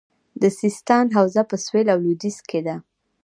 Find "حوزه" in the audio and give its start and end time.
1.17-1.43